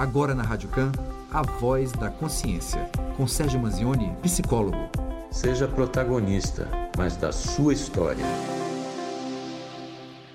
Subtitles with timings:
[0.00, 0.92] Agora na Rádio Can,
[1.30, 4.78] a voz da consciência, com Sérgio Manzioni, psicólogo.
[5.30, 8.24] Seja protagonista, mas da sua história.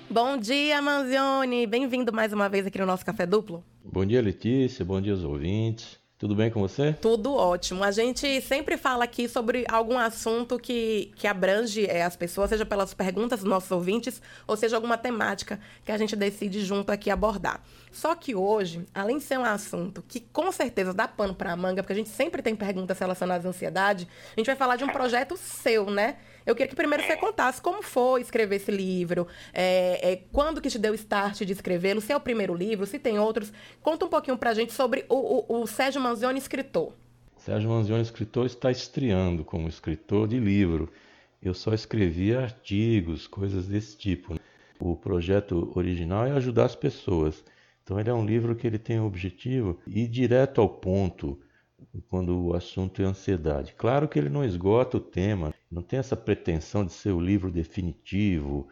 [0.08, 1.66] Bom dia, Manzioni!
[1.66, 3.64] Bem-vindo mais uma vez aqui no nosso Café Duplo.
[3.84, 4.84] Bom dia, Letícia.
[4.84, 5.98] Bom dia aos ouvintes.
[6.18, 6.94] Tudo bem com você?
[6.94, 7.84] Tudo ótimo.
[7.84, 12.64] A gente sempre fala aqui sobre algum assunto que, que abrange é, as pessoas, seja
[12.64, 17.10] pelas perguntas dos nossos ouvintes, ou seja alguma temática que a gente decide junto aqui
[17.10, 17.62] abordar.
[17.92, 21.56] Só que hoje, além de ser um assunto que com certeza dá pano para a
[21.56, 24.84] manga, porque a gente sempre tem perguntas relacionadas à ansiedade, a gente vai falar de
[24.84, 26.16] um projeto seu, né?
[26.46, 30.70] Eu queria que primeiro você contasse como foi escrever esse livro, é, é, quando que
[30.70, 33.52] te deu o start de escrevê-lo, se é o primeiro livro, se tem outros.
[33.82, 36.92] Conta um pouquinho pra gente sobre o, o, o Sérgio Manzioni, escritor.
[37.36, 40.88] Sérgio Manzioni, escritor, está estreando como escritor de livro.
[41.42, 44.34] Eu só escrevia artigos, coisas desse tipo.
[44.34, 44.40] Né?
[44.78, 47.44] O projeto original é ajudar as pessoas.
[47.82, 51.40] Então ele é um livro que ele tem o objetivo de ir direto ao ponto,
[52.08, 53.74] quando o assunto é ansiedade.
[53.76, 57.50] Claro que ele não esgota o tema, não tem essa pretensão de ser o livro
[57.50, 58.68] definitivo.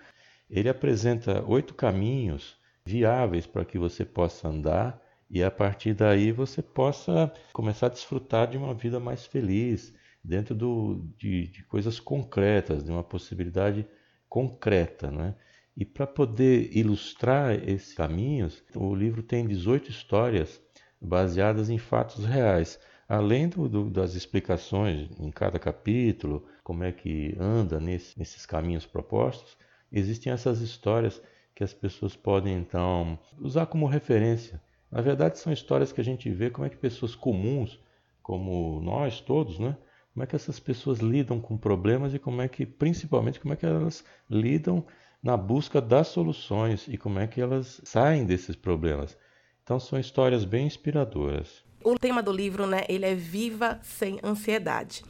[0.49, 6.63] Ele apresenta oito caminhos viáveis para que você possa andar e a partir daí você
[6.63, 9.93] possa começar a desfrutar de uma vida mais feliz,
[10.23, 13.87] dentro do, de, de coisas concretas, de uma possibilidade
[14.29, 15.11] concreta.
[15.11, 15.35] Né?
[15.77, 20.61] E para poder ilustrar esses caminhos, o livro tem 18 histórias
[21.01, 22.79] baseadas em fatos reais.
[23.09, 28.87] Além do, do, das explicações em cada capítulo, como é que anda nesse, nesses caminhos
[28.87, 29.57] propostos,
[29.93, 31.21] existem essas histórias
[31.55, 34.61] que as pessoas podem então usar como referência.
[34.91, 37.79] Na verdade, são histórias que a gente vê como é que pessoas comuns,
[38.23, 39.77] como nós todos, né?
[40.13, 43.57] Como é que essas pessoas lidam com problemas e como é que, principalmente, como é
[43.57, 44.85] que elas lidam
[45.23, 49.19] na busca das soluções e como é que elas saem desses problemas.
[49.63, 51.64] Então, são histórias bem inspiradoras.
[51.85, 55.05] O tema do livro, né, ele é Viva Sem Ansiedade.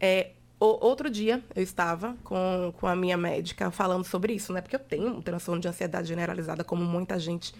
[0.00, 4.60] É, o, outro dia eu estava com, com a minha médica falando sobre isso, né?
[4.60, 7.52] Porque eu tenho um transtorno de ansiedade generalizada, como muita gente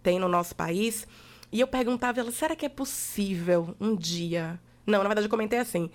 [0.00, 1.08] tem no nosso país.
[1.50, 4.60] E eu perguntava ela, será que é possível um dia...
[4.86, 5.90] Não, na verdade eu comentei assim,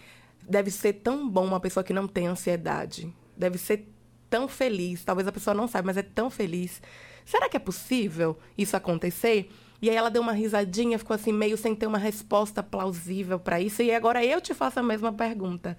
[0.46, 3.14] deve ser tão bom uma pessoa que não tem ansiedade.
[3.38, 3.88] Deve ser
[4.30, 5.06] tão feliz.
[5.06, 6.82] Talvez a pessoa não saiba, mas é tão feliz.
[7.24, 9.50] Será que é possível isso acontecer?
[9.82, 13.62] E aí ela deu uma risadinha, ficou assim, meio sem ter uma resposta plausível para
[13.62, 13.82] isso.
[13.82, 15.78] E agora eu te faço a mesma pergunta.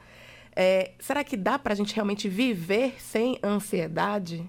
[0.55, 4.49] É, será que dá para a gente realmente viver sem ansiedade?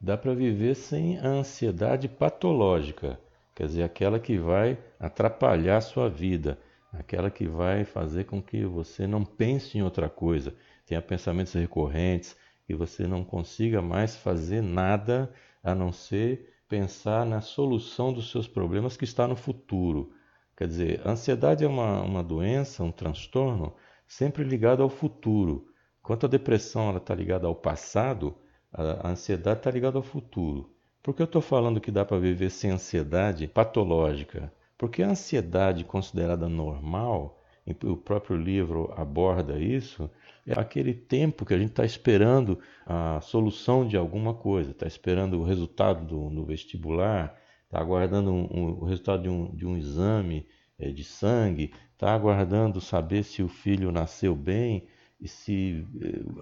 [0.00, 3.20] Dá para viver sem a ansiedade patológica,
[3.54, 6.58] quer dizer, aquela que vai atrapalhar a sua vida,
[6.92, 10.54] aquela que vai fazer com que você não pense em outra coisa,
[10.86, 12.34] tenha pensamentos recorrentes,
[12.66, 15.30] que você não consiga mais fazer nada
[15.62, 20.12] a não ser pensar na solução dos seus problemas que está no futuro.
[20.56, 23.74] Quer dizer, a ansiedade é uma, uma doença, um transtorno,
[24.06, 25.66] sempre ligado ao futuro.
[26.00, 28.36] Enquanto a depressão está ligada ao passado,
[28.72, 30.72] a, a ansiedade está ligada ao futuro.
[31.02, 34.52] Por que eu estou falando que dá para viver sem ansiedade patológica?
[34.78, 37.39] Porque a ansiedade considerada normal,
[37.84, 40.10] o próprio livro aborda isso,
[40.46, 45.38] é aquele tempo que a gente está esperando a solução de alguma coisa, está esperando
[45.38, 49.76] o resultado do, do vestibular, está aguardando um, um, o resultado de um, de um
[49.76, 50.46] exame
[50.78, 54.88] é, de sangue, está aguardando saber se o filho nasceu bem
[55.20, 55.86] e se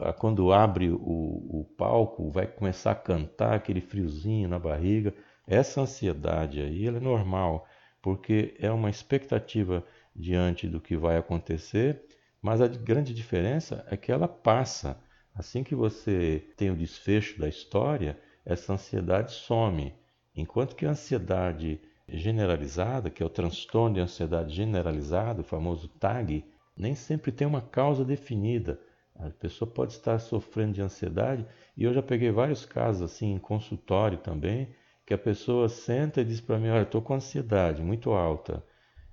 [0.00, 5.12] é, quando abre o, o palco vai começar a cantar aquele friozinho na barriga.
[5.46, 7.66] Essa ansiedade aí ela é normal,
[8.00, 9.84] porque é uma expectativa
[10.18, 12.04] diante do que vai acontecer
[12.40, 14.98] mas a grande diferença é que ela passa.
[15.34, 19.92] Assim que você tem o desfecho da história, essa ansiedade some.
[20.34, 26.44] Enquanto que a ansiedade generalizada, que é o transtorno de ansiedade generalizada, o famoso TAG,
[26.76, 28.80] nem sempre tem uma causa definida.
[29.16, 31.44] A pessoa pode estar sofrendo de ansiedade,
[31.76, 34.68] e eu já peguei vários casos assim em consultório também,
[35.04, 38.64] que a pessoa senta e diz para mim: Olha, estou com ansiedade muito alta,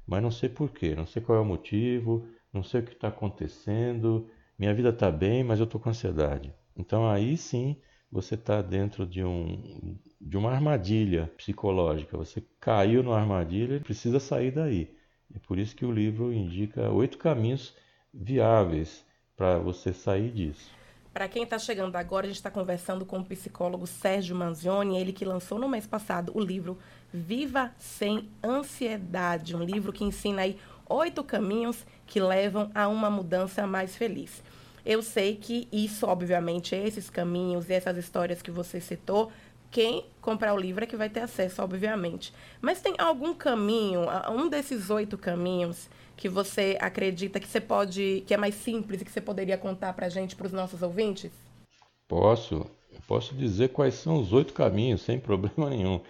[0.07, 3.07] mas não sei porquê, não sei qual é o motivo, não sei o que está
[3.07, 6.53] acontecendo, minha vida está bem, mas eu estou com ansiedade.
[6.75, 7.77] Então aí sim
[8.11, 12.17] você está dentro de, um, de uma armadilha psicológica.
[12.17, 14.95] Você caiu numa armadilha e precisa sair daí.
[15.33, 17.75] É por isso que o livro indica oito caminhos
[18.13, 19.05] viáveis
[19.35, 20.74] para você sair disso.
[21.15, 25.13] Para quem está chegando agora, a gente está conversando com o psicólogo Sérgio Manzioni, ele
[25.13, 26.77] que lançou no mês passado o livro
[27.13, 30.59] Viva Sem Ansiedade, um livro que ensina aí
[30.89, 34.43] oito caminhos que levam a uma mudança mais feliz.
[34.85, 39.31] Eu sei que isso, obviamente, esses caminhos e essas histórias que você citou,
[39.71, 42.33] quem comprar o livro é que vai ter acesso, obviamente.
[42.59, 44.01] Mas tem algum caminho,
[44.33, 49.05] um desses oito caminhos, que você acredita que você pode, que é mais simples e
[49.05, 51.31] que você poderia contar para a gente, para os nossos ouvintes?
[52.07, 52.65] Posso.
[53.07, 56.01] Posso dizer quais são os oito caminhos, sem problema nenhum.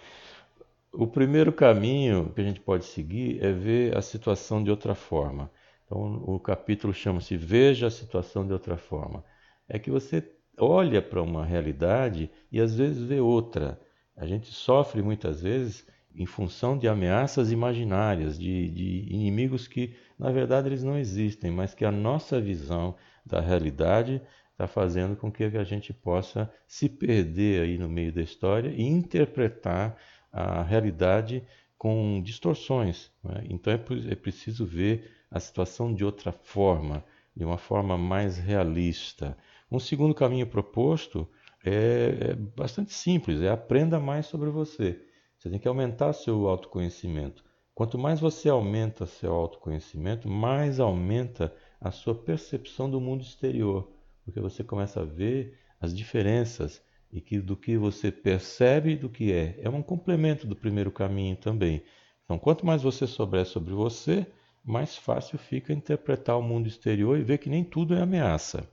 [0.92, 5.50] O primeiro caminho que a gente pode seguir é ver a situação de outra forma.
[5.84, 9.24] Então, o capítulo chama-se Veja a situação de outra forma.
[9.68, 10.22] É que você
[10.58, 13.78] olha para uma realidade e às vezes vê outra.
[14.16, 20.30] A gente sofre muitas vezes em função de ameaças imaginárias, de, de, inimigos que, na
[20.30, 24.22] verdade, eles não existem, mas que a nossa visão da realidade
[24.52, 28.82] está fazendo com que a gente possa se perder aí no meio da história e
[28.82, 29.96] interpretar
[30.32, 31.42] a realidade
[31.76, 33.10] com distorções.
[33.22, 33.44] Né?
[33.50, 33.78] Então é,
[34.10, 37.04] é preciso ver a situação de outra forma,
[37.36, 39.36] de uma forma mais realista.
[39.70, 41.28] Um segundo caminho proposto
[41.62, 45.05] é, é bastante simples, é aprenda mais sobre você.
[45.46, 47.44] Você tem que aumentar seu autoconhecimento.
[47.72, 53.88] Quanto mais você aumenta seu autoconhecimento, mais aumenta a sua percepção do mundo exterior,
[54.24, 56.82] porque você começa a ver as diferenças
[57.12, 59.56] e que do que você percebe do que é.
[59.62, 61.80] É um complemento do primeiro caminho também.
[62.24, 64.26] Então, quanto mais você souber sobre você,
[64.64, 68.68] mais fácil fica interpretar o mundo exterior e ver que nem tudo é ameaça.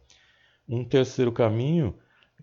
[0.68, 1.94] Um terceiro caminho,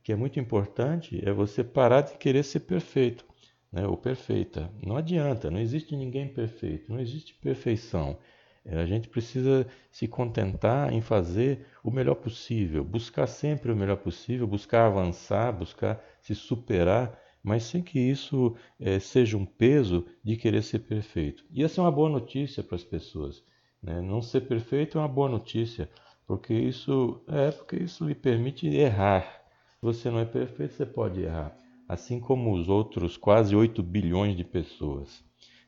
[0.05, 3.29] que é muito importante, é você parar de querer ser perfeito
[3.73, 4.71] né, ou perfeita.
[4.85, 8.19] Não adianta, não existe ninguém perfeito, não existe perfeição.
[8.65, 13.97] É, a gente precisa se contentar em fazer o melhor possível, buscar sempre o melhor
[13.97, 20.37] possível, buscar avançar, buscar se superar, mas sem que isso é, seja um peso de
[20.37, 21.45] querer ser perfeito.
[21.51, 23.43] E essa é uma boa notícia para as pessoas.
[23.83, 23.99] Né?
[24.03, 25.89] Não ser perfeito é uma boa notícia,
[26.27, 29.43] porque isso é porque isso lhe permite errar.
[29.71, 31.57] Se você não é perfeito, você pode errar
[31.91, 35.25] assim como os outros quase 8 bilhões de pessoas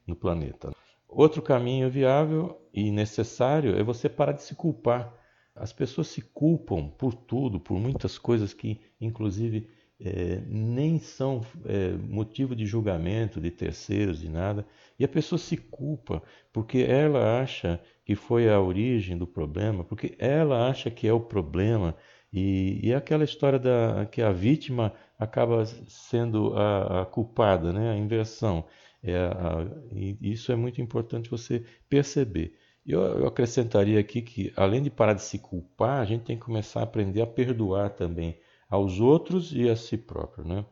[0.06, 0.70] no planeta.
[1.08, 5.12] Outro caminho viável e necessário é você parar de se culpar.
[5.52, 11.90] As pessoas se culpam por tudo, por muitas coisas que, inclusive, é, nem são é,
[11.90, 14.64] motivo de julgamento de terceiros, de nada.
[15.00, 16.22] E a pessoa se culpa
[16.52, 21.20] porque ela acha que foi a origem do problema, porque ela acha que é o
[21.20, 21.96] problema.
[22.32, 27.90] E, e é aquela história da que a vítima acaba sendo a, a culpada, né?
[27.92, 28.64] a inversão.
[29.02, 29.66] É a,
[30.20, 32.56] isso é muito importante você perceber.
[32.86, 36.44] Eu, eu acrescentaria aqui que, além de parar de se culpar, a gente tem que
[36.44, 38.38] começar a aprender a perdoar também
[38.68, 40.44] aos outros e a si próprio.
[40.44, 40.64] Né?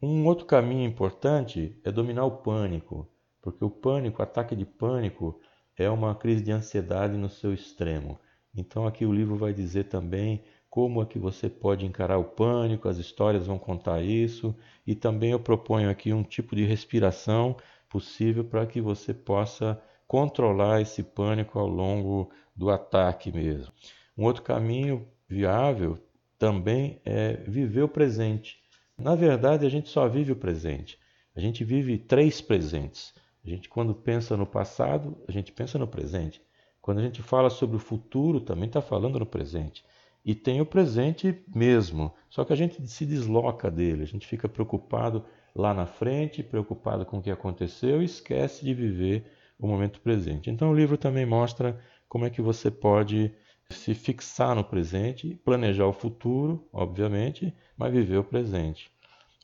[0.00, 3.08] Um outro caminho importante é dominar o pânico,
[3.42, 5.40] porque o pânico, o ataque de pânico,
[5.76, 8.18] é uma crise de ansiedade no seu extremo.
[8.54, 10.42] Então, aqui o livro vai dizer também
[10.76, 14.54] como é que você pode encarar o pânico, as histórias vão contar isso,
[14.86, 17.56] e também eu proponho aqui um tipo de respiração
[17.88, 23.72] possível para que você possa controlar esse pânico ao longo do ataque mesmo.
[24.18, 25.96] Um outro caminho viável
[26.38, 28.58] também é viver o presente.
[28.98, 30.98] Na verdade, a gente só vive o presente.
[31.34, 33.14] A gente vive três presentes.
[33.42, 36.42] A gente, quando pensa no passado, a gente pensa no presente.
[36.82, 39.82] Quando a gente fala sobre o futuro, também está falando no presente
[40.26, 42.12] e tem o presente mesmo.
[42.28, 45.24] Só que a gente se desloca dele, a gente fica preocupado
[45.54, 49.24] lá na frente, preocupado com o que aconteceu e esquece de viver
[49.56, 50.50] o momento presente.
[50.50, 53.32] Então o livro também mostra como é que você pode
[53.70, 58.90] se fixar no presente, planejar o futuro, obviamente, mas viver o presente.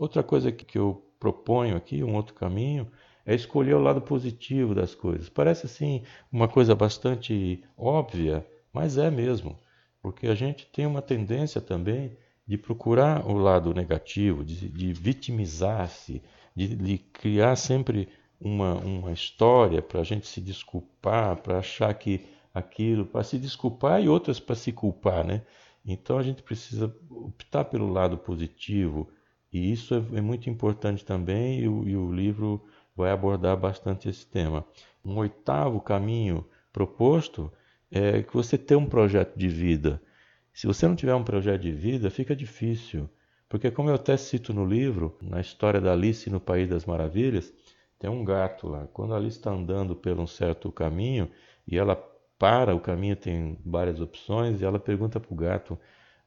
[0.00, 2.90] Outra coisa que eu proponho aqui, um outro caminho,
[3.24, 5.28] é escolher o lado positivo das coisas.
[5.28, 9.56] Parece assim uma coisa bastante óbvia, mas é mesmo
[10.02, 12.16] porque a gente tem uma tendência também
[12.46, 16.20] de procurar o lado negativo, de, de vitimizar-se,
[16.54, 18.08] de, de, criar sempre
[18.40, 24.02] uma, uma história para a gente se desculpar, para achar que aquilo, para se desculpar
[24.02, 25.42] e outras para se culpar, né?
[25.86, 29.08] Então a gente precisa optar pelo lado positivo
[29.52, 32.62] e isso é, é muito importante também e o, e o livro
[32.96, 34.64] vai abordar bastante esse tema.
[35.04, 37.52] Um oitavo caminho proposto
[37.92, 40.00] é que você tem um projeto de vida.
[40.52, 43.08] Se você não tiver um projeto de vida, fica difícil.
[43.48, 47.52] Porque, como eu até cito no livro, na história da Alice no País das Maravilhas,
[47.98, 48.88] tem um gato lá.
[48.94, 51.30] Quando a Alice está andando por um certo caminho
[51.68, 51.94] e ela
[52.38, 55.78] para, o caminho tem várias opções, e ela pergunta para o gato: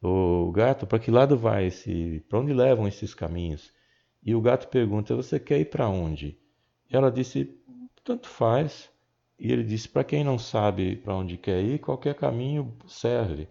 [0.01, 2.24] O gato, para que lado vai esse.
[2.29, 3.74] Para onde levam esses caminhos?
[4.24, 6.38] E o gato pergunta: Você quer ir para onde?
[6.89, 7.60] E ela disse:
[8.03, 8.89] Tanto faz.
[9.38, 13.48] E ele disse: Para quem não sabe para onde quer ir, qualquer caminho serve.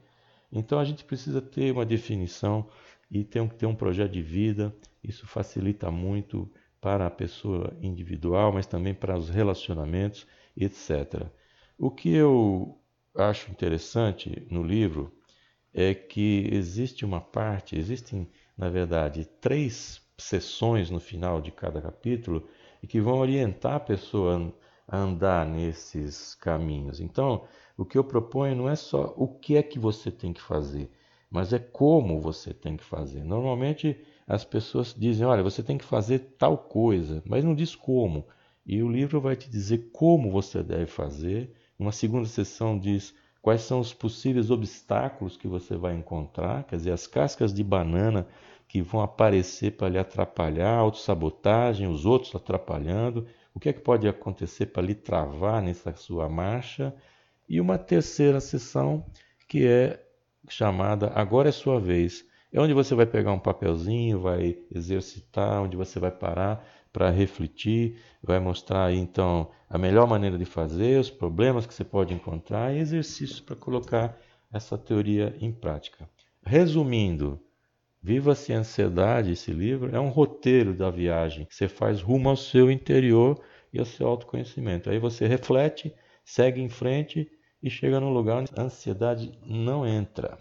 [0.50, 2.68] Então a gente precisa ter uma definição
[3.10, 4.74] e tem que ter um projeto de vida.
[5.02, 6.50] Isso facilita muito
[6.80, 10.26] para a pessoa individual, mas também para os relacionamentos,
[10.56, 11.26] etc.
[11.78, 12.78] O que eu
[13.16, 15.12] acho interessante no livro
[15.72, 22.48] é que existe uma parte, existem, na verdade, três sessões no final de cada capítulo
[22.82, 24.54] e que vão orientar a pessoa
[24.86, 27.00] a andar nesses caminhos.
[27.00, 27.44] Então,
[27.76, 30.90] o que eu proponho não é só o que é que você tem que fazer,
[31.30, 33.24] mas é como você tem que fazer.
[33.24, 38.26] Normalmente as pessoas dizem: olha, você tem que fazer tal coisa, mas não diz como.
[38.66, 41.52] E o livro vai te dizer como você deve fazer.
[41.78, 46.92] Uma segunda sessão diz quais são os possíveis obstáculos que você vai encontrar, quer dizer,
[46.92, 48.26] as cascas de banana
[48.66, 54.08] que vão aparecer para lhe atrapalhar, autossabotagem, os outros atrapalhando, o que é que pode
[54.08, 56.94] acontecer para lhe travar nessa sua marcha.
[57.48, 59.06] E uma terceira sessão
[59.48, 60.04] que é
[60.48, 62.24] chamada Agora é Sua Vez.
[62.52, 67.98] É onde você vai pegar um papelzinho, vai exercitar, onde você vai parar para refletir,
[68.22, 72.72] vai mostrar aí então a melhor maneira de fazer, os problemas que você pode encontrar
[72.72, 74.16] e exercícios para colocar
[74.52, 76.08] essa teoria em prática.
[76.46, 77.40] Resumindo,
[78.06, 83.40] Viva-se Ansiedade, esse livro, é um roteiro da viagem você faz rumo ao seu interior
[83.72, 84.90] e ao seu autoconhecimento.
[84.90, 85.90] Aí você reflete,
[86.22, 87.26] segue em frente
[87.62, 90.36] e chega num lugar onde a ansiedade não entra.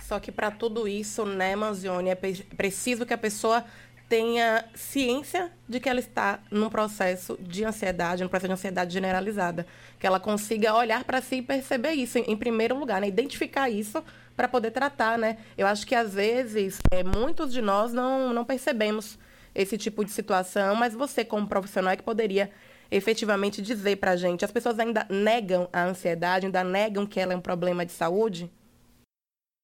[0.00, 3.64] Só que para tudo isso, né, Manzioni, é preciso que a pessoa
[4.08, 9.66] tenha ciência de que ela está num processo de ansiedade, num processo de ansiedade generalizada.
[9.98, 13.08] Que ela consiga olhar para si e perceber isso, em, primeiro lugar, né?
[13.08, 14.02] identificar isso
[14.34, 15.36] para poder tratar, né?
[15.56, 19.18] Eu acho que às vezes é, muitos de nós não, não percebemos
[19.54, 22.50] esse tipo de situação, mas você, como profissional, é que poderia
[22.90, 24.44] efetivamente dizer para a gente?
[24.44, 28.50] As pessoas ainda negam a ansiedade, ainda negam que ela é um problema de saúde?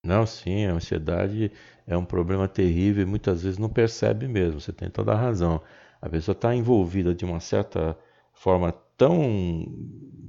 [0.05, 1.51] Não, sim, a ansiedade
[1.87, 4.61] é um problema terrível e muitas vezes não percebe mesmo.
[4.61, 5.61] Você tem toda a razão.
[6.01, 7.97] A pessoa está envolvida de uma certa
[8.33, 9.65] forma tão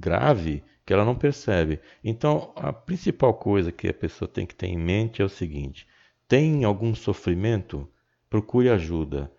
[0.00, 1.78] grave que ela não percebe.
[2.02, 5.86] Então, a principal coisa que a pessoa tem que ter em mente é o seguinte:
[6.26, 7.86] tem algum sofrimento?
[8.30, 9.30] Procure ajuda.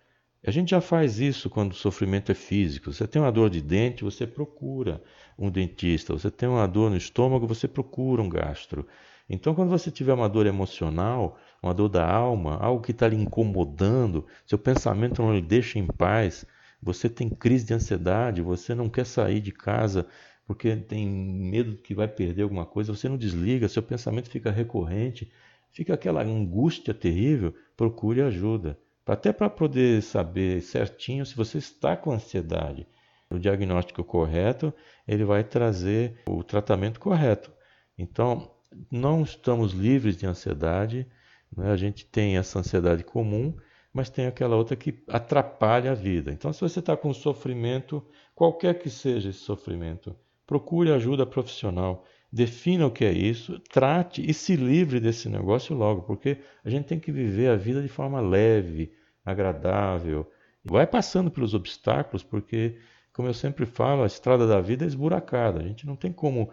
[0.46, 2.94] A gente já faz isso quando o sofrimento é físico.
[2.94, 5.04] Você tem uma dor de dente, você procura
[5.38, 6.14] um dentista.
[6.14, 8.88] Você tem uma dor no estômago, você procura um gastro.
[9.30, 13.16] Então, quando você tiver uma dor emocional, uma dor da alma, algo que está lhe
[13.16, 16.46] incomodando, seu pensamento não lhe deixa em paz,
[16.82, 20.08] você tem crise de ansiedade, você não quer sair de casa
[20.46, 25.30] porque tem medo que vai perder alguma coisa, você não desliga, seu pensamento fica recorrente,
[25.74, 32.12] fica aquela angústia terrível, procure ajuda até para poder saber certinho se você está com
[32.12, 32.88] ansiedade.
[33.30, 34.74] O diagnóstico correto,
[35.08, 37.52] ele vai trazer o tratamento correto.
[37.98, 38.52] Então,
[38.92, 41.08] não estamos livres de ansiedade,
[41.56, 41.72] né?
[41.72, 43.56] a gente tem essa ansiedade comum,
[43.94, 46.32] mas tem aquela outra que atrapalha a vida.
[46.32, 48.06] Então, se você está com sofrimento,
[48.36, 52.06] qualquer que seja esse sofrimento, procure ajuda profissional.
[52.32, 56.86] Defina o que é isso, trate e se livre desse negócio logo, porque a gente
[56.86, 58.92] tem que viver a vida de forma leve,
[59.26, 60.30] agradável.
[60.64, 62.78] Vai passando pelos obstáculos, porque,
[63.14, 65.62] como eu sempre falo, a estrada da vida é esburacada.
[65.62, 66.50] A gente não tem como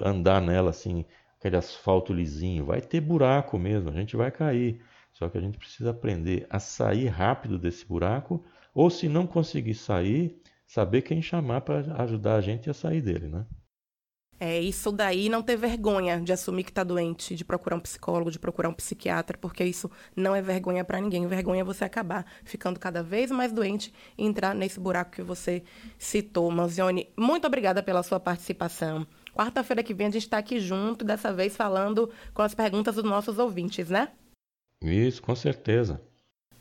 [0.00, 1.04] andar nela assim,
[1.46, 2.64] aquele asfalto lisinho.
[2.64, 4.80] Vai ter buraco mesmo, a gente vai cair.
[5.12, 9.74] Só que a gente precisa aprender a sair rápido desse buraco, ou se não conseguir
[9.74, 10.36] sair,
[10.66, 13.46] saber quem chamar para ajudar a gente a sair dele, né?
[14.38, 18.30] É isso daí, não ter vergonha de assumir que está doente, de procurar um psicólogo,
[18.30, 21.26] de procurar um psiquiatra, porque isso não é vergonha para ninguém.
[21.26, 25.62] Vergonha é você acabar ficando cada vez mais doente e entrar nesse buraco que você
[25.96, 26.50] citou.
[26.50, 29.06] Manzione, muito obrigada pela sua participação.
[29.36, 33.04] Quarta-feira que vem a gente está aqui junto, dessa vez falando com as perguntas dos
[33.04, 34.08] nossos ouvintes, né?
[34.82, 36.00] Isso, com certeza.